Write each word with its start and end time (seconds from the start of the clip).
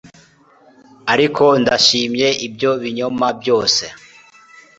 ariko 1.13 1.43
ndashimye 1.61 2.27
ibyo 2.47 2.71
binyoma 2.81 3.27
byose 3.39 3.83